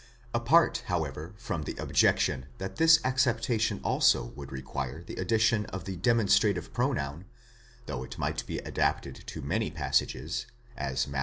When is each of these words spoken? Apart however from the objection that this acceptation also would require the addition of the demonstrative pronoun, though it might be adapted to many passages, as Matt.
Apart 0.33 0.81
however 0.87 1.35
from 1.37 1.61
the 1.65 1.75
objection 1.77 2.47
that 2.57 2.77
this 2.77 2.99
acceptation 3.05 3.79
also 3.83 4.25
would 4.35 4.51
require 4.51 5.03
the 5.03 5.15
addition 5.17 5.67
of 5.67 5.85
the 5.85 5.95
demonstrative 5.95 6.73
pronoun, 6.73 7.25
though 7.85 8.01
it 8.01 8.17
might 8.17 8.43
be 8.47 8.57
adapted 8.57 9.21
to 9.27 9.43
many 9.43 9.69
passages, 9.69 10.47
as 10.75 11.05
Matt. 11.07 11.19